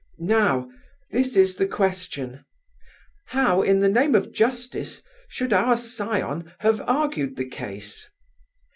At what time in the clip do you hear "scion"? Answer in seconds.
5.77-6.51